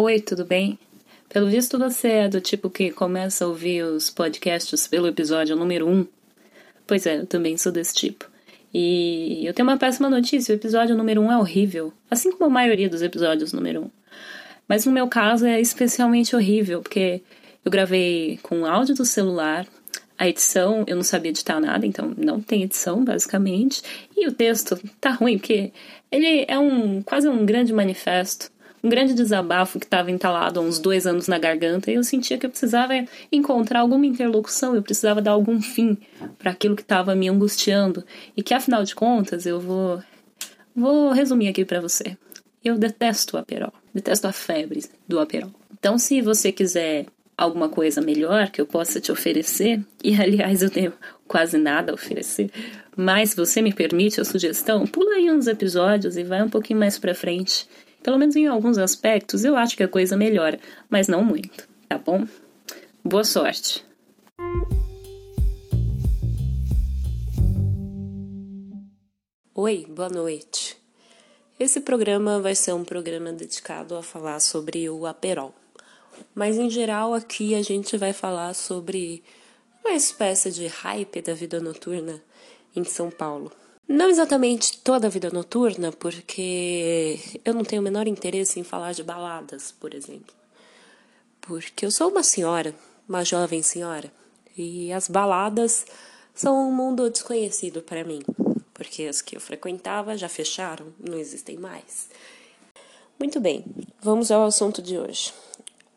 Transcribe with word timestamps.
Oi, 0.00 0.20
tudo 0.20 0.44
bem? 0.44 0.78
Pelo 1.28 1.48
visto 1.48 1.76
você 1.76 2.08
é 2.08 2.28
do 2.28 2.40
tipo 2.40 2.70
que 2.70 2.92
começa 2.92 3.44
a 3.44 3.48
ouvir 3.48 3.82
os 3.82 4.08
podcasts 4.08 4.86
pelo 4.86 5.08
episódio 5.08 5.56
número 5.56 5.88
1. 5.88 6.06
Pois 6.86 7.04
é, 7.04 7.16
eu 7.16 7.26
também 7.26 7.58
sou 7.58 7.72
desse 7.72 7.94
tipo. 7.94 8.30
E 8.72 9.44
eu 9.44 9.52
tenho 9.52 9.66
uma 9.66 9.76
péssima 9.76 10.08
notícia: 10.08 10.52
o 10.52 10.56
episódio 10.56 10.96
número 10.96 11.20
1 11.22 11.32
é 11.32 11.36
horrível, 11.36 11.92
assim 12.08 12.30
como 12.30 12.44
a 12.44 12.48
maioria 12.48 12.88
dos 12.88 13.02
episódios 13.02 13.52
número 13.52 13.86
1. 13.86 13.90
Mas 14.68 14.86
no 14.86 14.92
meu 14.92 15.08
caso 15.08 15.44
é 15.44 15.60
especialmente 15.60 16.36
horrível, 16.36 16.80
porque 16.80 17.20
eu 17.64 17.70
gravei 17.72 18.38
com 18.40 18.64
áudio 18.64 18.94
do 18.94 19.04
celular, 19.04 19.66
a 20.16 20.28
edição 20.28 20.84
eu 20.86 20.94
não 20.94 21.02
sabia 21.02 21.30
editar 21.30 21.58
nada, 21.58 21.84
então 21.84 22.14
não 22.16 22.40
tem 22.40 22.62
edição, 22.62 23.04
basicamente. 23.04 23.82
E 24.16 24.28
o 24.28 24.32
texto 24.32 24.78
tá 25.00 25.10
ruim, 25.10 25.38
porque 25.38 25.72
ele 26.08 26.44
é 26.46 26.56
um 26.56 27.02
quase 27.02 27.28
um 27.28 27.44
grande 27.44 27.72
manifesto, 27.72 28.48
um 28.82 28.88
grande 28.88 29.14
desabafo 29.14 29.78
que 29.78 29.86
estava 29.86 30.10
entalado 30.10 30.60
há 30.60 30.62
uns 30.62 30.78
dois 30.78 31.06
anos 31.06 31.28
na 31.28 31.38
garganta, 31.38 31.90
e 31.90 31.94
eu 31.94 32.04
sentia 32.04 32.38
que 32.38 32.46
eu 32.46 32.50
precisava 32.50 32.94
encontrar 33.30 33.80
alguma 33.80 34.06
interlocução, 34.06 34.74
eu 34.74 34.82
precisava 34.82 35.20
dar 35.20 35.32
algum 35.32 35.60
fim 35.60 35.96
para 36.38 36.52
aquilo 36.52 36.76
que 36.76 36.82
estava 36.82 37.14
me 37.14 37.28
angustiando. 37.28 38.04
E 38.36 38.42
que 38.42 38.54
afinal 38.54 38.84
de 38.84 38.94
contas 38.94 39.46
eu 39.46 39.60
vou. 39.60 40.02
Vou 40.74 41.10
resumir 41.10 41.48
aqui 41.48 41.64
para 41.64 41.80
você. 41.80 42.16
Eu 42.64 42.78
detesto 42.78 43.36
o 43.36 43.40
aperol, 43.40 43.72
detesto 43.92 44.26
a 44.26 44.32
febre 44.32 44.84
do 45.06 45.18
aperol. 45.18 45.50
Então, 45.76 45.98
se 45.98 46.20
você 46.20 46.52
quiser 46.52 47.06
alguma 47.36 47.68
coisa 47.68 48.00
melhor 48.00 48.50
que 48.50 48.60
eu 48.60 48.66
possa 48.66 49.00
te 49.00 49.12
oferecer, 49.12 49.80
e 50.02 50.14
aliás 50.20 50.60
eu 50.60 50.70
tenho 50.70 50.92
quase 51.26 51.56
nada 51.56 51.92
a 51.92 51.94
oferecer, 51.94 52.50
mas 52.96 53.30
se 53.30 53.36
você 53.36 53.62
me 53.62 53.72
permite 53.72 54.20
a 54.20 54.24
sugestão, 54.24 54.84
pula 54.84 55.14
aí 55.14 55.30
uns 55.30 55.46
episódios 55.46 56.16
e 56.16 56.24
vai 56.24 56.42
um 56.42 56.48
pouquinho 56.48 56.80
mais 56.80 56.98
para 56.98 57.14
frente. 57.14 57.68
Pelo 58.02 58.18
menos 58.18 58.36
em 58.36 58.46
alguns 58.46 58.78
aspectos 58.78 59.44
eu 59.44 59.56
acho 59.56 59.76
que 59.76 59.82
a 59.82 59.88
coisa 59.88 60.16
melhora, 60.16 60.58
mas 60.88 61.08
não 61.08 61.24
muito, 61.24 61.68
tá 61.88 61.98
bom? 61.98 62.26
Boa 63.04 63.24
sorte! 63.24 63.84
Oi, 69.54 69.86
boa 69.88 70.08
noite. 70.08 70.76
Esse 71.58 71.80
programa 71.80 72.40
vai 72.40 72.54
ser 72.54 72.72
um 72.72 72.84
programa 72.84 73.32
dedicado 73.32 73.96
a 73.96 74.02
falar 74.04 74.38
sobre 74.38 74.88
o 74.88 75.04
Aperol. 75.04 75.52
Mas 76.32 76.56
em 76.56 76.70
geral 76.70 77.12
aqui 77.12 77.56
a 77.56 77.62
gente 77.62 77.96
vai 77.96 78.12
falar 78.12 78.54
sobre 78.54 79.24
uma 79.84 79.94
espécie 79.94 80.52
de 80.52 80.68
hype 80.68 81.20
da 81.20 81.34
vida 81.34 81.58
noturna 81.58 82.22
em 82.76 82.84
São 82.84 83.10
Paulo. 83.10 83.50
Não 83.88 84.10
exatamente 84.10 84.78
toda 84.80 85.06
a 85.06 85.10
vida 85.10 85.30
noturna, 85.30 85.90
porque 85.90 87.18
eu 87.42 87.54
não 87.54 87.64
tenho 87.64 87.80
o 87.80 87.84
menor 87.84 88.06
interesse 88.06 88.60
em 88.60 88.62
falar 88.62 88.92
de 88.92 89.02
baladas, 89.02 89.72
por 89.72 89.94
exemplo. 89.94 90.34
Porque 91.40 91.86
eu 91.86 91.90
sou 91.90 92.10
uma 92.10 92.22
senhora, 92.22 92.74
uma 93.08 93.24
jovem 93.24 93.62
senhora, 93.62 94.12
e 94.54 94.92
as 94.92 95.08
baladas 95.08 95.86
são 96.34 96.68
um 96.68 96.70
mundo 96.70 97.08
desconhecido 97.08 97.80
para 97.80 98.04
mim, 98.04 98.20
porque 98.74 99.04
as 99.04 99.22
que 99.22 99.34
eu 99.34 99.40
frequentava 99.40 100.18
já 100.18 100.28
fecharam, 100.28 100.92
não 101.00 101.16
existem 101.16 101.56
mais. 101.56 102.10
Muito 103.18 103.40
bem, 103.40 103.64
vamos 104.02 104.30
ao 104.30 104.44
assunto 104.44 104.82
de 104.82 104.98
hoje. 104.98 105.32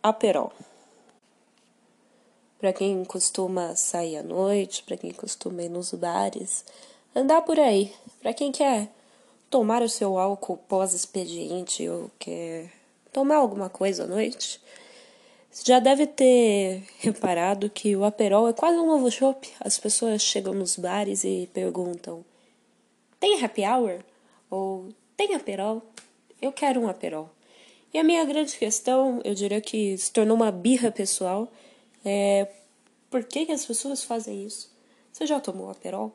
Aperol. 0.01 0.53
Para 2.57 2.71
quem 2.71 3.03
costuma 3.03 3.75
sair 3.75 4.15
à 4.15 4.23
noite, 4.23 4.81
para 4.83 4.95
quem 4.95 5.11
costuma 5.11 5.63
ir 5.63 5.69
nos 5.69 5.91
bares, 5.93 6.63
andar 7.15 7.41
por 7.41 7.59
aí, 7.59 7.93
para 8.21 8.33
quem 8.33 8.51
quer 8.51 8.89
tomar 9.49 9.81
o 9.81 9.89
seu 9.89 10.17
álcool 10.17 10.57
pós-expediente 10.57 11.87
ou 11.87 12.09
quer 12.17 12.71
tomar 13.11 13.35
alguma 13.35 13.69
coisa 13.69 14.03
à 14.03 14.07
noite, 14.07 14.61
já 15.65 15.79
deve 15.79 16.07
ter 16.07 16.83
reparado 16.99 17.69
que 17.69 17.95
o 17.95 18.05
Aperol 18.05 18.47
é 18.47 18.53
quase 18.53 18.77
um 18.77 18.87
novo 18.87 19.11
chopp. 19.11 19.51
As 19.59 19.77
pessoas 19.77 20.21
chegam 20.21 20.53
nos 20.53 20.77
bares 20.77 21.23
e 21.25 21.49
perguntam: 21.53 22.23
"Tem 23.19 23.43
happy 23.43 23.63
hour?" 23.63 23.99
ou 24.49 24.89
"Tem 25.17 25.35
Aperol?" 25.35 25.81
Eu 26.41 26.51
quero 26.51 26.79
um 26.79 26.87
Aperol. 26.87 27.29
E 27.93 27.99
a 27.99 28.03
minha 28.03 28.23
grande 28.23 28.55
questão, 28.55 29.19
eu 29.25 29.35
diria 29.35 29.59
que 29.59 29.97
se 29.97 30.11
tornou 30.11 30.37
uma 30.37 30.51
birra 30.51 30.89
pessoal, 30.89 31.51
é 32.05 32.47
por 33.09 33.25
que, 33.25 33.45
que 33.45 33.51
as 33.51 33.65
pessoas 33.65 34.03
fazem 34.03 34.45
isso? 34.45 34.71
Você 35.11 35.27
já 35.27 35.41
tomou 35.41 35.69
Aperol? 35.69 36.13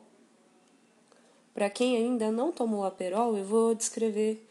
Para 1.57 1.71
quem 1.71 1.97
ainda 1.97 2.31
não 2.31 2.51
tomou 2.51 2.85
Aperol, 2.85 3.35
eu 3.35 3.43
vou 3.43 3.73
descrever 3.73 4.47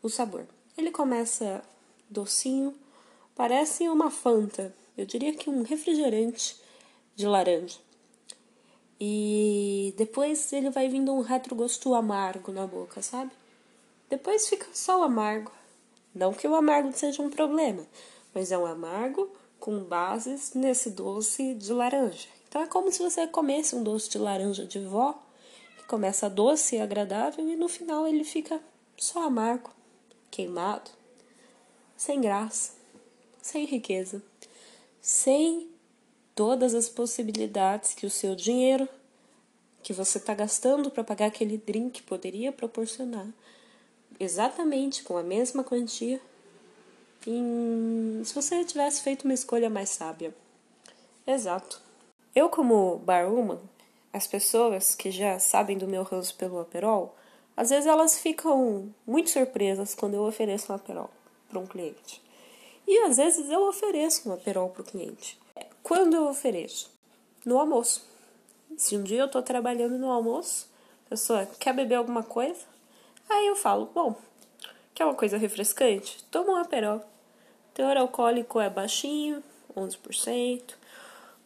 o 0.00 0.08
sabor. 0.08 0.46
Ele 0.78 0.92
começa 0.92 1.60
docinho, 2.08 2.72
parece 3.34 3.88
uma 3.88 4.08
Fanta, 4.08 4.72
eu 4.96 5.04
diria 5.04 5.34
que 5.34 5.50
um 5.50 5.64
refrigerante 5.64 6.56
de 7.16 7.26
laranja. 7.26 7.76
E 9.00 9.92
depois 9.96 10.52
ele 10.52 10.70
vai 10.70 10.88
vindo 10.88 11.12
um 11.12 11.22
retrogosto 11.22 11.92
amargo 11.92 12.52
na 12.52 12.68
boca, 12.68 13.02
sabe? 13.02 13.32
Depois 14.08 14.48
fica 14.48 14.68
só 14.72 15.00
o 15.00 15.02
amargo. 15.02 15.50
Não 16.14 16.32
que 16.32 16.46
o 16.46 16.54
amargo 16.54 16.92
seja 16.92 17.20
um 17.20 17.30
problema, 17.30 17.84
mas 18.32 18.52
é 18.52 18.56
um 18.56 18.64
amargo 18.64 19.28
com 19.58 19.82
bases 19.82 20.54
nesse 20.54 20.90
doce 20.90 21.54
de 21.54 21.72
laranja. 21.72 22.28
Então 22.48 22.62
é 22.62 22.66
como 22.68 22.92
se 22.92 23.02
você 23.02 23.26
comesse 23.26 23.74
um 23.74 23.82
doce 23.82 24.08
de 24.08 24.18
laranja 24.18 24.64
de 24.64 24.78
vó, 24.78 25.20
começa 25.86 26.30
doce 26.30 26.76
e 26.76 26.80
agradável 26.80 27.48
e 27.48 27.56
no 27.56 27.68
final 27.68 28.06
ele 28.06 28.24
fica 28.24 28.60
só 28.96 29.24
amargo, 29.24 29.70
queimado, 30.30 30.90
sem 31.96 32.20
graça, 32.20 32.72
sem 33.40 33.64
riqueza, 33.64 34.22
sem 35.00 35.68
todas 36.34 36.74
as 36.74 36.88
possibilidades 36.88 37.94
que 37.94 38.06
o 38.06 38.10
seu 38.10 38.34
dinheiro 38.34 38.88
que 39.82 39.92
você 39.92 40.18
está 40.18 40.34
gastando 40.34 40.90
para 40.90 41.04
pagar 41.04 41.26
aquele 41.26 41.58
drink 41.58 42.02
poderia 42.02 42.50
proporcionar 42.50 43.28
exatamente 44.18 45.02
com 45.02 45.16
a 45.16 45.22
mesma 45.22 45.62
quantia 45.62 46.20
em... 47.26 48.22
se 48.24 48.34
você 48.34 48.64
tivesse 48.64 49.02
feito 49.02 49.24
uma 49.24 49.34
escolha 49.34 49.70
mais 49.70 49.90
sábia. 49.90 50.34
Exato. 51.26 51.80
Eu, 52.34 52.48
como 52.48 52.98
barwoman, 52.98 53.60
as 54.14 54.26
pessoas 54.26 54.94
que 54.94 55.10
já 55.10 55.38
sabem 55.38 55.76
do 55.76 55.86
meu 55.86 56.02
ranço 56.02 56.34
pelo 56.36 56.60
Aperol, 56.60 57.14
às 57.56 57.70
vezes 57.70 57.86
elas 57.86 58.18
ficam 58.18 58.88
muito 59.06 59.28
surpresas 59.28 59.94
quando 59.94 60.14
eu 60.14 60.22
ofereço 60.22 60.72
um 60.72 60.76
Aperol 60.76 61.10
para 61.48 61.58
um 61.58 61.66
cliente. 61.66 62.22
E 62.86 62.98
às 63.00 63.18
vezes 63.18 63.50
eu 63.50 63.68
ofereço 63.68 64.28
um 64.28 64.32
Aperol 64.32 64.70
para 64.70 64.82
o 64.82 64.84
cliente. 64.84 65.38
Quando 65.82 66.14
eu 66.14 66.28
ofereço? 66.28 66.90
No 67.44 67.58
almoço. 67.58 68.08
Se 68.76 68.96
um 68.96 69.02
dia 69.02 69.20
eu 69.20 69.26
estou 69.26 69.42
trabalhando 69.42 69.98
no 69.98 70.10
almoço, 70.10 70.70
a 71.06 71.10
pessoa 71.10 71.46
quer 71.58 71.74
beber 71.74 71.96
alguma 71.96 72.22
coisa, 72.22 72.64
Aí 73.28 73.46
eu 73.46 73.56
falo, 73.56 73.90
bom, 73.94 74.14
quer 74.94 75.04
uma 75.04 75.14
coisa 75.14 75.36
refrescante? 75.36 76.22
Toma 76.30 76.52
um 76.52 76.56
Aperol. 76.56 77.02
Teor 77.72 77.96
alcoólico 77.96 78.60
é 78.60 78.70
baixinho, 78.70 79.42
11%. 79.76 80.74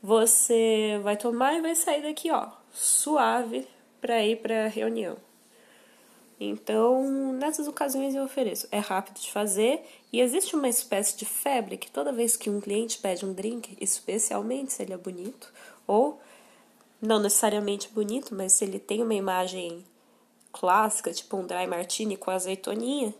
Você 0.02 1.00
vai 1.02 1.16
tomar 1.16 1.54
e 1.54 1.60
vai 1.60 1.74
sair 1.74 2.02
daqui, 2.02 2.30
ó, 2.30 2.48
suave 2.72 3.66
para 4.00 4.24
ir 4.24 4.36
para 4.36 4.64
a 4.64 4.68
reunião. 4.68 5.16
Então, 6.40 7.32
nessas 7.32 7.66
ocasiões 7.66 8.14
eu 8.14 8.22
ofereço. 8.22 8.68
É 8.70 8.78
rápido 8.78 9.18
de 9.20 9.30
fazer 9.32 9.84
e 10.12 10.20
existe 10.20 10.54
uma 10.54 10.68
espécie 10.68 11.16
de 11.16 11.24
febre 11.24 11.76
que 11.76 11.90
toda 11.90 12.12
vez 12.12 12.36
que 12.36 12.48
um 12.48 12.60
cliente 12.60 12.98
pede 12.98 13.26
um 13.26 13.32
drink, 13.32 13.76
especialmente 13.80 14.72
se 14.72 14.82
ele 14.82 14.92
é 14.92 14.96
bonito, 14.96 15.52
ou 15.86 16.20
não 17.02 17.18
necessariamente 17.18 17.88
bonito, 17.88 18.34
mas 18.34 18.52
se 18.52 18.64
ele 18.64 18.78
tem 18.78 19.02
uma 19.02 19.14
imagem 19.14 19.84
clássica, 20.52 21.12
tipo 21.12 21.36
um 21.36 21.46
dry 21.46 21.66
martini 21.66 22.16
com 22.16 22.30
azeitoninha, 22.30 23.12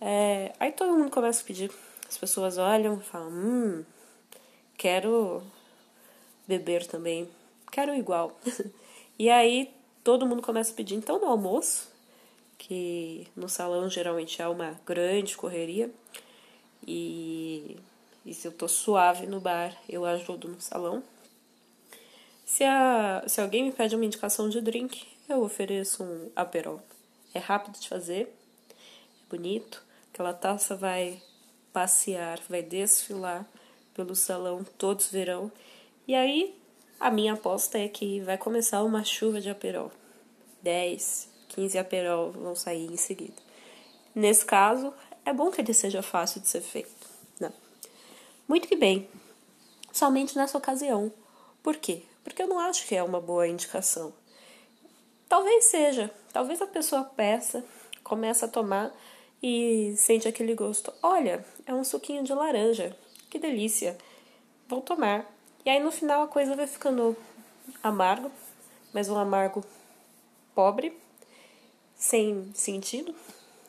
é, 0.00 0.52
aí 0.60 0.70
todo 0.70 0.92
mundo 0.92 1.10
começa 1.10 1.42
a 1.42 1.44
pedir. 1.44 1.72
As 2.08 2.16
pessoas 2.16 2.56
olham 2.56 2.98
e 2.98 3.02
falam, 3.02 3.30
hum, 3.30 3.84
quero 4.76 5.42
beber 6.46 6.86
também, 6.86 7.28
quero 7.70 7.94
igual. 7.94 8.38
e 9.18 9.30
aí 9.30 9.74
todo 10.02 10.26
mundo 10.26 10.42
começa 10.42 10.72
a 10.72 10.74
pedir. 10.74 10.94
Então 10.94 11.20
no 11.20 11.26
almoço, 11.26 11.90
que 12.56 13.26
no 13.36 13.48
salão 13.48 13.88
geralmente 13.88 14.40
é 14.42 14.48
uma 14.48 14.78
grande 14.84 15.36
correria, 15.36 15.90
e, 16.86 17.76
e 18.24 18.32
se 18.32 18.48
eu 18.48 18.52
tô 18.52 18.66
suave 18.66 19.26
no 19.26 19.40
bar, 19.40 19.76
eu 19.88 20.04
ajudo 20.04 20.48
no 20.48 20.60
salão. 20.60 21.02
Se, 22.44 22.64
a, 22.64 23.22
se 23.26 23.40
alguém 23.40 23.64
me 23.64 23.72
pede 23.72 23.94
uma 23.94 24.06
indicação 24.06 24.48
de 24.48 24.60
drink, 24.60 25.06
eu 25.28 25.42
ofereço 25.42 26.02
um 26.02 26.30
aperol. 26.34 26.80
É 27.34 27.38
rápido 27.38 27.78
de 27.78 27.88
fazer, 27.88 28.22
é 28.22 29.28
bonito. 29.28 29.84
Aquela 30.12 30.32
taça 30.32 30.74
vai 30.74 31.22
passear, 31.72 32.40
vai 32.48 32.62
desfilar 32.62 33.46
pelo 33.92 34.14
salão, 34.16 34.64
todos 34.78 35.08
verão. 35.08 35.52
E 36.06 36.14
aí, 36.14 36.58
a 37.00 37.10
minha 37.10 37.34
aposta 37.34 37.78
é 37.78 37.88
que 37.88 38.20
vai 38.20 38.36
começar 38.36 38.82
uma 38.82 39.04
chuva 39.04 39.40
de 39.40 39.48
aperol. 39.48 39.92
10, 40.62 41.28
15 41.48 41.78
aperol 41.78 42.32
vão 42.32 42.54
sair 42.54 42.92
em 42.92 42.96
seguida. 42.96 43.34
Nesse 44.14 44.44
caso, 44.44 44.92
é 45.24 45.32
bom 45.32 45.50
que 45.50 45.60
ele 45.60 45.72
seja 45.72 46.02
fácil 46.02 46.40
de 46.40 46.48
ser 46.48 46.60
feito. 46.60 47.06
Não. 47.38 47.52
Muito 48.48 48.66
que 48.66 48.74
bem. 48.74 49.08
Somente 49.92 50.36
nessa 50.36 50.58
ocasião. 50.58 51.12
Por 51.62 51.76
quê? 51.76 52.02
Porque 52.24 52.42
eu 52.42 52.48
não 52.48 52.58
acho 52.58 52.86
que 52.86 52.94
é 52.94 53.02
uma 53.02 53.20
boa 53.20 53.46
indicação. 53.46 54.12
Talvez 55.28 55.66
seja. 55.66 56.10
Talvez 56.32 56.60
a 56.60 56.66
pessoa 56.66 57.04
peça, 57.04 57.64
começa 58.02 58.46
a 58.46 58.48
tomar 58.48 58.92
e 59.42 59.94
sente 59.96 60.26
aquele 60.26 60.54
gosto. 60.54 60.92
Olha, 61.02 61.44
é 61.64 61.72
um 61.72 61.84
suquinho 61.84 62.24
de 62.24 62.34
laranja. 62.34 62.96
Que 63.30 63.38
delícia. 63.38 63.96
Vou 64.66 64.80
tomar. 64.80 65.37
E 65.68 65.70
aí 65.70 65.80
no 65.80 65.92
final 65.92 66.22
a 66.22 66.26
coisa 66.26 66.56
vai 66.56 66.66
ficando 66.66 67.14
amargo, 67.82 68.32
mas 68.90 69.10
um 69.10 69.18
amargo 69.18 69.62
pobre, 70.54 70.98
sem 71.94 72.50
sentido. 72.54 73.14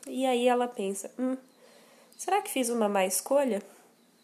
E 0.07 0.25
aí 0.25 0.48
ela 0.48 0.66
pensa: 0.66 1.12
hum, 1.19 1.36
será 2.18 2.42
que 2.42 2.51
fiz 2.51 2.69
uma 2.69 2.88
má 2.88 3.06
escolha? 3.06 3.62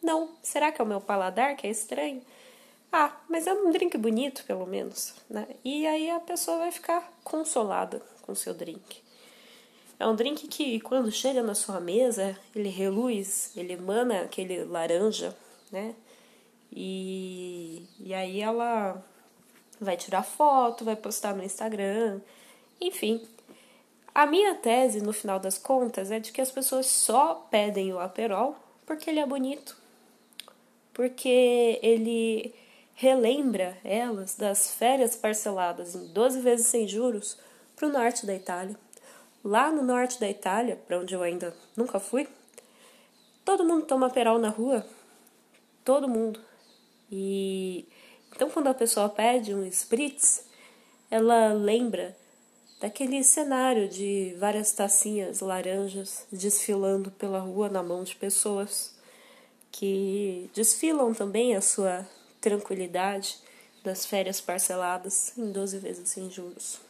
Não, 0.01 0.30
será 0.42 0.72
que 0.72 0.81
é 0.81 0.86
o 0.86 0.88
meu 0.88 1.01
paladar 1.01 1.57
que 1.57 1.68
é 1.68 1.69
estranho? 1.69 2.22
Ah, 2.94 3.13
mas 3.27 3.45
é 3.45 3.51
um 3.51 3.69
drink 3.72 3.98
bonito, 3.98 4.45
pelo 4.45 4.66
menos, 4.66 5.13
né? 5.30 5.45
E 5.62 5.86
aí 5.86 6.10
a 6.10 6.21
pessoa 6.21 6.60
vai 6.60 6.71
ficar 6.71 7.12
consolada 7.25 8.01
com 8.21 8.31
o 8.31 8.38
seu 8.38 8.54
drink. 8.54 9.04
É 10.00 10.07
um 10.07 10.16
drink 10.16 10.48
que, 10.48 10.80
quando 10.80 11.12
chega 11.12 11.44
na 11.44 11.54
sua 11.54 11.81
mesa, 11.81 12.39
ele 12.56 12.69
reluz, 12.69 13.51
ele 13.54 13.74
emana 13.74 14.21
aquele 14.21 14.63
laranja, 14.63 15.36
né? 15.69 15.94
E, 16.72 17.86
e 18.00 18.14
aí 18.14 18.42
ela 18.42 19.04
vai 19.80 19.98
tirar 19.98 20.24
foto, 20.24 20.86
vai 20.86 20.96
postar 20.96 21.36
no 21.36 21.44
Instagram, 21.44 22.20
enfim. 22.80 23.26
A 24.14 24.26
minha 24.26 24.56
tese, 24.56 25.02
no 25.02 25.12
final 25.12 25.40
das 25.40 25.58
contas, 25.58 26.12
é 26.12 26.20
de 26.20 26.32
que 26.32 26.42
as 26.42 26.52
pessoas 26.52 26.86
só 26.88 27.48
pedem 27.50 27.94
o 27.94 28.00
Aperol 28.00 28.56
porque 28.86 29.10
ele 29.10 29.20
é 29.20 29.26
bonito. 29.26 29.76
Porque 30.94 31.80
ele 31.82 32.56
relembra 32.94 33.78
elas 33.84 34.36
das 34.36 34.72
férias 34.72 35.16
parceladas 35.16 35.96
em 35.96 36.08
12 36.08 36.40
vezes 36.40 36.68
sem 36.68 36.88
juros 36.88 37.38
para 37.76 37.90
o 37.90 37.92
norte 37.92 38.26
da 38.26 38.34
Itália. 38.34 38.78
Lá 39.44 39.70
no 39.72 39.84
norte 39.84 40.20
da 40.20 40.30
Itália, 40.30 40.80
para 40.88 41.00
onde 41.00 41.14
eu 41.14 41.22
ainda 41.22 41.54
nunca 41.76 42.00
fui, 42.00 42.28
todo 43.44 43.66
mundo 43.66 43.86
toma 43.86 44.08
Aperol 44.08 44.40
na 44.40 44.50
rua. 44.50 44.86
Todo 45.84 46.08
mundo. 46.08 46.40
E 47.18 47.88
então 48.36 48.50
quando 48.50 48.68
a 48.68 48.74
pessoa 48.74 49.08
pede 49.08 49.56
um 49.56 49.66
spritz, 49.68 50.44
ela 51.10 51.54
lembra 51.54 52.16
daquele 52.82 53.24
cenário 53.24 53.88
de 53.88 54.36
várias 54.38 54.74
tacinhas 54.74 55.40
laranjas 55.40 56.28
desfilando 56.30 57.10
pela 57.12 57.40
rua 57.40 57.70
na 57.70 57.82
mão 57.82 58.04
de 58.04 58.18
pessoas 58.18 58.94
que 59.72 60.50
desfilam 60.54 61.14
também 61.14 61.56
a 61.56 61.62
sua 61.62 62.06
tranquilidade 62.42 63.38
das 63.82 64.06
férias 64.06 64.42
parceladas 64.42 65.32
em 65.38 65.54
12 65.54 65.78
vezes 65.80 66.10
sem 66.10 66.30
juros. 66.30 66.82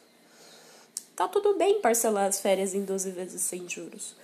Tá 1.14 1.28
tudo 1.28 1.56
bem 1.56 1.80
parcelar 1.80 2.26
as 2.26 2.40
férias 2.40 2.74
em 2.74 2.84
12 2.84 3.12
vezes 3.12 3.42
sem 3.42 3.68
juros, 3.68 4.16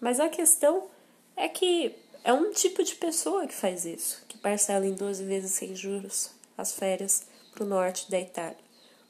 mas 0.00 0.18
a 0.18 0.28
questão 0.28 0.88
é 1.36 1.48
que 1.48 2.03
é 2.24 2.32
um 2.32 2.50
tipo 2.50 2.82
de 2.82 2.94
pessoa 2.94 3.46
que 3.46 3.54
faz 3.54 3.84
isso, 3.84 4.24
que 4.26 4.38
parcela 4.38 4.86
em 4.86 4.94
12 4.94 5.22
vezes 5.24 5.50
sem 5.52 5.76
juros 5.76 6.30
as 6.56 6.72
férias 6.72 7.26
para 7.52 7.64
o 7.64 7.66
norte 7.66 8.10
da 8.10 8.18
Itália. 8.18 8.56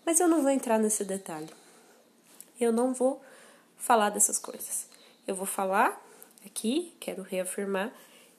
Mas 0.04 0.18
eu 0.18 0.26
não 0.26 0.42
vou 0.42 0.50
entrar 0.50 0.78
nesse 0.78 1.04
detalhe. 1.04 1.48
Eu 2.60 2.72
não 2.72 2.92
vou 2.92 3.22
falar 3.76 4.10
dessas 4.10 4.36
coisas. 4.36 4.88
Eu 5.28 5.36
vou 5.36 5.46
falar 5.46 6.04
aqui, 6.44 6.92
quero 6.98 7.22
reafirmar, 7.22 7.92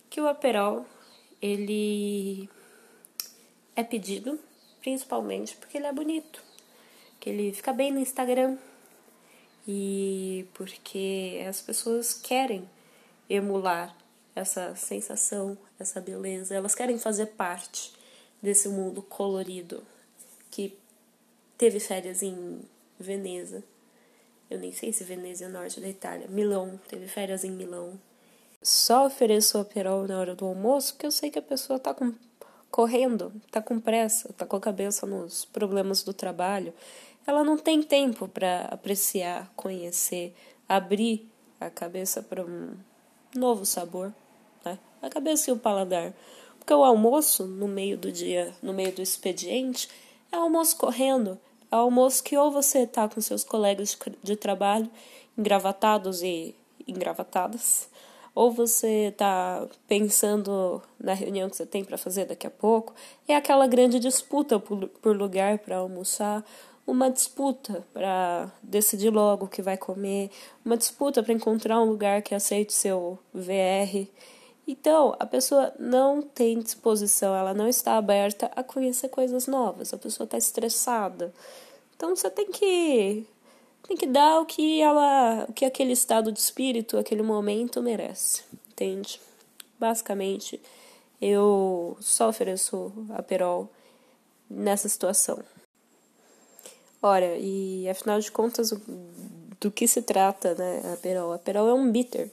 que 0.10 0.20
o 0.20 0.28
Aperol 0.28 0.86
ele 1.42 2.50
é 3.78 3.84
pedido 3.84 4.38
principalmente 4.82 5.56
porque 5.56 5.78
ele 5.78 5.88
é 5.88 5.94
bonito, 5.94 6.44
que 7.20 7.30
ele 7.30 7.54
fica 7.54 7.72
bem 7.72 7.92
no 7.92 8.00
Instagram 8.00 8.58
e 9.66 10.46
porque 10.54 11.44
as 11.48 11.62
pessoas 11.62 12.14
querem 12.14 12.70
emular 13.30 13.96
essa 14.36 14.76
sensação, 14.76 15.58
essa 15.80 16.02
beleza. 16.02 16.54
Elas 16.54 16.76
querem 16.76 17.00
fazer 17.00 17.28
parte 17.28 17.94
desse 18.42 18.68
mundo 18.68 19.02
colorido 19.02 19.82
que 20.52 20.78
teve 21.58 21.80
férias 21.80 22.22
em 22.22 22.62
Veneza. 23.00 23.64
Eu 24.50 24.60
nem 24.60 24.72
sei 24.72 24.94
se 24.94 25.04
Veneza 25.04 25.46
é 25.46 25.48
norte 25.48 25.80
da 25.80 25.88
Itália. 25.88 26.28
Milão, 26.28 26.80
teve 26.88 27.08
férias 27.08 27.44
em 27.44 27.52
Milão. 27.52 28.00
Só 28.62 29.06
ofereço 29.06 29.58
aperol 29.58 30.08
na 30.08 30.20
hora 30.20 30.36
do 30.36 30.46
almoço 30.46 30.94
porque 30.94 31.06
eu 31.06 31.12
sei 31.12 31.30
que 31.30 31.40
a 31.40 31.42
pessoa 31.42 31.80
tá 31.80 31.94
com, 31.94 32.14
correndo, 32.70 33.32
tá 33.52 33.62
com 33.62 33.80
pressa, 33.80 34.34
tá 34.34 34.46
com 34.46 34.56
a 34.56 34.62
cabeça 34.62 35.06
nos 35.06 35.46
problemas 35.46 36.04
do 36.04 36.14
trabalho. 36.14 36.74
Ela 37.26 37.44
não 37.44 37.58
tem 37.58 37.82
tempo 37.82 38.28
para 38.28 38.66
apreciar, 38.66 39.52
conhecer, 39.56 40.36
abrir 40.68 41.28
a 41.60 41.70
cabeça 41.70 42.22
para 42.22 42.46
um 42.46 42.76
novo 43.36 43.66
sabor? 43.66 44.14
A 45.06 45.10
cabeça 45.10 45.52
e 45.52 45.54
o 45.54 45.58
paladar. 45.58 46.14
Porque 46.58 46.74
o 46.74 46.84
almoço, 46.84 47.46
no 47.46 47.68
meio 47.68 47.96
do 47.96 48.12
dia, 48.12 48.52
no 48.62 48.74
meio 48.74 48.92
do 48.92 49.02
expediente, 49.04 49.88
é 50.32 50.36
almoço 50.36 50.76
correndo. 50.78 51.38
É 51.72 51.76
almoço 51.76 52.24
que 52.24 52.36
ou 52.36 52.52
você 52.52 52.80
está 52.80 53.08
com 53.08 53.22
seus 53.22 53.44
colegas 53.44 53.96
de 54.24 54.36
trabalho 54.36 54.90
engravatados 55.38 56.24
e 56.24 56.56
engravatadas, 56.88 57.88
ou 58.34 58.52
você 58.52 59.10
está 59.10 59.68
pensando 59.88 60.82
na 61.00 61.14
reunião 61.14 61.50
que 61.50 61.56
você 61.56 61.66
tem 61.66 61.84
para 61.84 61.98
fazer 61.98 62.26
daqui 62.26 62.48
a 62.48 62.52
pouco, 62.52 62.94
é 63.28 63.36
aquela 63.36 63.68
grande 63.68 64.00
disputa 64.00 64.60
por, 64.60 64.88
por 64.88 65.16
lugar 65.16 65.60
para 65.60 65.78
almoçar, 65.78 66.44
uma 66.88 67.10
disputa 67.10 67.86
para 67.94 68.52
decidir 68.62 69.10
logo 69.10 69.46
o 69.46 69.48
que 69.48 69.62
vai 69.62 69.78
comer, 69.78 70.30
uma 70.64 70.78
disputa 70.78 71.24
para 71.24 71.34
encontrar 71.34 71.82
um 71.82 71.86
lugar 71.86 72.22
que 72.22 72.36
aceite 72.36 72.74
seu 72.74 73.18
VR. 73.34 74.08
Então, 74.68 75.16
a 75.20 75.26
pessoa 75.26 75.72
não 75.78 76.22
tem 76.22 76.60
disposição, 76.60 77.36
ela 77.36 77.54
não 77.54 77.68
está 77.68 77.98
aberta 77.98 78.52
a 78.56 78.64
conhecer 78.64 79.10
coisas 79.10 79.46
novas, 79.46 79.94
a 79.94 79.98
pessoa 79.98 80.26
está 80.26 80.38
estressada. 80.38 81.32
Então, 81.96 82.16
você 82.16 82.30
tem 82.30 82.52
que 82.52 83.28
tem 83.88 83.96
que 83.96 84.08
dar 84.08 84.40
o 84.40 84.46
que 84.46 84.82
ela, 84.82 85.46
o 85.48 85.54
que 85.54 85.64
aquele 85.64 85.94
estado 85.94 86.32
de 86.32 86.40
espírito, 86.40 86.98
aquele 86.98 87.22
momento 87.22 87.84
merece, 87.84 88.44
entende? 88.68 89.22
Basicamente, 89.80 90.60
eu 91.22 91.96
só 92.02 92.30
ofereço 92.30 92.92
a 93.10 93.22
Perol 93.22 93.70
nessa 94.50 94.90
situação. 94.90 95.40
Ora, 97.02 97.38
e 97.38 97.88
afinal 97.88 98.20
de 98.20 98.32
contas, 98.32 98.74
do 99.60 99.70
que 99.70 99.88
se 99.88 100.02
trata, 100.02 100.56
né, 100.56 100.82
a 100.92 100.98
Perol? 100.98 101.34
A 101.34 101.38
Perol 101.38 101.70
é 101.70 101.74
um 101.74 101.92
bitter 101.92 102.32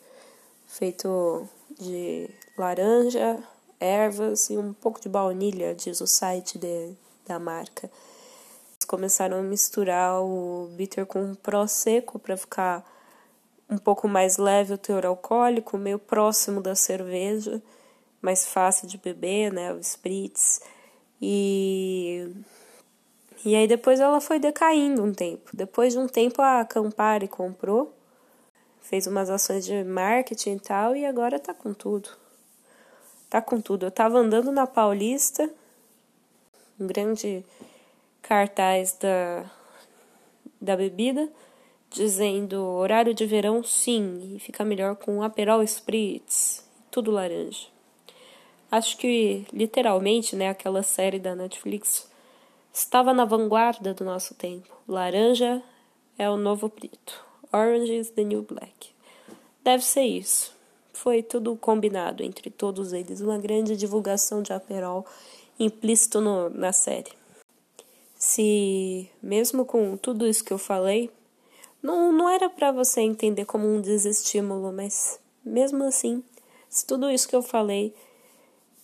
feito 0.67 1.47
de 1.83 2.31
laranja, 2.57 3.43
ervas 3.81 4.49
e 4.51 4.57
um 4.57 4.73
pouco 4.73 5.01
de 5.01 5.09
baunilha, 5.09 5.75
diz 5.75 6.01
o 6.01 6.07
site 6.07 6.59
de, 6.59 6.95
da 7.27 7.39
marca. 7.39 7.91
Eles 8.75 8.85
começaram 8.87 9.39
a 9.39 9.43
misturar 9.43 10.23
o 10.23 10.69
bitter 10.77 11.05
com 11.05 11.35
pró 11.35 11.67
seco 11.67 12.19
para 12.19 12.37
ficar 12.37 12.85
um 13.69 13.79
pouco 13.79 14.07
mais 14.07 14.37
leve 14.37 14.75
o 14.75 14.79
teor 14.79 15.07
alcoólico, 15.07 15.79
meio 15.79 15.99
próximo 15.99 16.61
da 16.61 16.75
cerveja, 16.75 17.63
mais 18.21 18.47
fácil 18.47 18.87
de 18.87 18.99
beber, 18.99 19.53
né, 19.53 19.73
o 19.73 19.79
spritz. 19.79 20.61
E 21.21 22.31
e 23.45 23.57
aí 23.57 23.67
depois 23.67 23.99
ela 23.99 24.21
foi 24.21 24.39
decaindo 24.39 25.03
um 25.03 25.13
tempo. 25.13 25.51
Depois 25.53 25.93
de 25.93 25.99
um 25.99 26.07
tempo 26.07 26.41
a 26.41 26.65
Campari 26.65 27.27
comprou 27.27 27.93
fez 28.83 29.07
umas 29.07 29.31
ações 29.31 29.65
de 29.65 29.83
marketing 29.85 30.57
e 30.57 30.61
tal, 30.61 30.95
e 30.95 31.07
agora 31.07 31.39
tá 31.39 31.55
com 31.55 31.73
tudo. 31.73 32.11
Tá 33.31 33.41
com 33.41 33.61
tudo. 33.61 33.87
Eu 33.87 33.91
tava 33.91 34.19
andando 34.19 34.53
na 34.53 34.67
Paulista, 34.67 35.49
um 36.79 36.87
grande 36.87 37.45
cartaz 38.21 38.97
da, 39.01 39.51
da 40.61 40.77
bebida, 40.77 41.29
dizendo 41.91 42.63
horário 42.63 43.15
de 43.15 43.25
verão 43.27 43.63
sim, 43.63 44.35
e 44.37 44.39
fica 44.39 44.65
melhor 44.65 44.97
com 44.97 45.23
Aperol 45.23 45.63
Spritz, 45.63 46.69
tudo 46.91 47.11
laranja. 47.11 47.69
Acho 48.71 48.97
que 48.97 49.47
literalmente, 49.53 50.35
né, 50.35 50.49
aquela 50.49 50.83
série 50.83 51.19
da 51.19 51.35
Netflix 51.35 52.11
estava 52.73 53.13
na 53.13 53.25
vanguarda 53.25 53.93
do 53.93 54.05
nosso 54.05 54.35
tempo. 54.35 54.75
Laranja 54.89 55.63
é 56.19 56.29
o 56.31 56.39
novo 56.39 56.71
preto. 56.71 57.32
Orange 57.53 57.93
is 57.93 58.11
the 58.11 58.25
New 58.25 58.43
Black. 58.43 58.91
Deve 59.63 59.85
ser 59.85 60.05
isso. 60.05 60.57
Foi 60.93 61.23
tudo 61.23 61.57
combinado 61.57 62.23
entre 62.23 62.51
todos 62.51 62.93
eles, 62.93 63.21
uma 63.21 63.39
grande 63.39 63.77
divulgação 63.77 64.43
de 64.43 64.53
Aperol 64.53 65.05
implícito 65.59 66.21
no, 66.21 66.49
na 66.51 66.73
série. 66.73 67.13
Se, 68.17 69.11
mesmo 69.23 69.65
com 69.65 69.97
tudo 69.97 70.27
isso 70.27 70.45
que 70.45 70.53
eu 70.53 70.59
falei, 70.59 71.11
não, 71.83 72.13
não 72.13 72.29
era 72.29 72.49
para 72.49 72.71
você 72.71 73.01
entender 73.01 73.45
como 73.45 73.67
um 73.67 73.81
desestímulo, 73.81 74.73
mas 74.73 75.19
mesmo 75.45 75.85
assim, 75.85 76.23
Se 76.69 76.87
tudo 76.87 77.11
isso 77.11 77.29
que 77.29 77.37
eu 77.37 77.43
falei, 77.43 77.95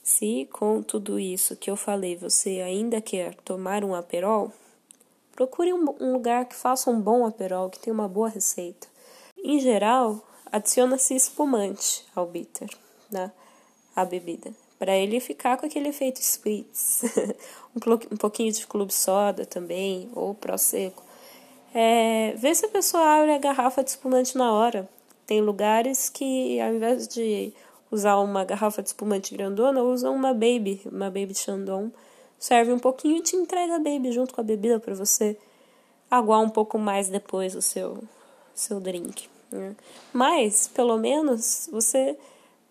se 0.02 0.46
com 0.52 0.82
tudo 0.82 1.18
isso 1.18 1.56
que 1.56 1.70
eu 1.70 1.76
falei 1.76 2.16
você 2.16 2.60
ainda 2.60 3.00
quer 3.00 3.34
tomar 3.37 3.84
um 3.84 3.94
aperol, 3.94 4.52
procure 5.38 5.73
um, 5.73 6.12
lugar 6.12 6.47
que 6.47 6.57
faça 6.57 6.90
um 6.90 7.00
bom 7.00 7.25
aperol, 7.25 7.71
que 7.71 7.78
tenha 7.78 7.95
uma 7.95 8.09
boa 8.09 8.28
receita. 8.28 8.88
Em 9.40 9.61
geral, 9.61 10.21
adiciona-se 10.50 11.14
espumante 11.14 12.04
ao 12.12 12.26
bitter, 12.26 12.68
né? 13.09 13.30
A 13.95 14.04
bebida, 14.04 14.50
para 14.80 14.97
ele 14.97 15.21
ficar 15.21 15.57
com 15.57 15.64
aquele 15.64 15.90
efeito 15.90 16.21
spritz. 16.21 17.02
um 18.11 18.16
pouquinho 18.16 18.50
de 18.50 18.66
clube 18.66 18.92
soda 18.92 19.47
também, 19.47 20.11
ou 20.12 20.35
prosecco. 20.35 21.04
É, 21.73 22.35
vê 22.37 22.52
se 22.52 22.66
a 22.66 22.68
pessoa 22.68 23.04
abre 23.04 23.33
a 23.33 23.38
garrafa 23.38 23.85
de 23.85 23.90
espumante 23.90 24.37
na 24.37 24.52
hora. 24.52 24.88
Tem 25.25 25.40
lugares 25.40 26.09
que, 26.09 26.61
ao 26.61 26.75
invés 26.75 27.07
de 27.07 27.52
usar 27.92 28.16
uma 28.16 28.45
garrafa 28.45 28.83
de 28.83 28.88
espumante 28.88 29.37
grandona, 29.37 29.85
usam 29.85 30.16
uma 30.16 30.35
baby, 30.35 30.80
uma 30.85 31.07
baby 31.07 31.33
Chandon. 31.33 31.92
Serve 32.38 32.73
um 32.73 32.78
pouquinho 32.78 33.16
e 33.16 33.23
te 33.23 33.37
entrega 33.37 33.76
a 33.76 33.78
baby 33.78 34.12
junto 34.12 34.35
com 34.35 34.40
a 34.40 34.45
bebida 34.45 34.78
para 34.78 34.95
você 34.95 35.37
aguar 36.11 36.40
um 36.40 36.49
pouco 36.49 36.78
mais 36.78 37.09
depois 37.09 37.54
o 37.54 37.62
seu, 37.62 38.02
seu 38.54 38.80
drink. 38.80 39.28
Né? 39.50 39.75
Mas, 40.12 40.68
pelo 40.68 40.97
menos, 40.97 41.68
você 41.71 42.16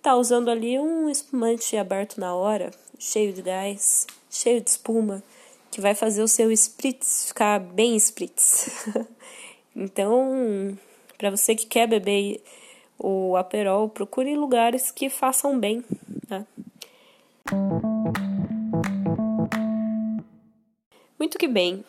tá 0.01 0.15
usando 0.15 0.49
ali 0.49 0.79
um 0.79 1.09
espumante 1.09 1.75
aberto 1.75 2.19
na 2.19 2.33
hora, 2.33 2.71
cheio 2.97 3.33
de 3.33 3.41
gás, 3.41 4.07
cheio 4.29 4.61
de 4.61 4.69
espuma, 4.69 5.21
que 5.69 5.81
vai 5.81 5.93
fazer 5.93 6.23
o 6.23 6.27
seu 6.27 6.51
spritz 6.51 7.27
ficar 7.27 7.59
bem 7.59 7.95
spritz. 7.97 8.87
então, 9.75 10.77
para 11.17 11.29
você 11.29 11.53
que 11.55 11.65
quer 11.65 11.87
beber 11.87 12.41
o 12.97 13.35
aperol, 13.35 13.89
procure 13.89 14.35
lugares 14.35 14.91
que 14.91 15.09
façam 15.09 15.59
bem, 15.59 15.83
né? 16.29 16.45
Muito 21.19 21.37
que 21.37 21.47
bem. 21.47 21.83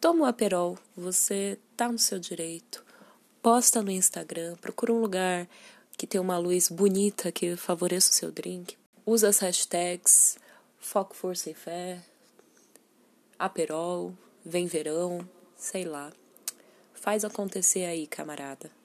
Toma 0.00 0.24
o 0.24 0.26
aperol, 0.26 0.78
você 0.96 1.58
tá 1.76 1.90
no 1.90 1.98
seu 1.98 2.18
direito. 2.18 2.84
Posta 3.42 3.82
no 3.82 3.90
Instagram, 3.90 4.54
procura 4.56 4.92
um 4.92 5.00
lugar 5.00 5.48
que 5.96 6.06
tem 6.06 6.20
uma 6.20 6.38
luz 6.38 6.68
bonita 6.68 7.32
que 7.32 7.56
favoreça 7.56 8.10
o 8.10 8.14
seu 8.14 8.30
drink. 8.30 8.76
Usa 9.04 9.28
as 9.28 9.40
hashtags 9.40 10.38
Foco, 10.78 11.14
Força 11.14 11.50
e 11.50 11.54
Fé, 11.54 12.00
Aperol, 13.36 14.14
Vem 14.44 14.66
Verão, 14.66 15.28
sei 15.56 15.84
lá. 15.84 16.12
Faz 16.94 17.24
acontecer 17.24 17.84
aí, 17.84 18.06
camarada. 18.06 18.77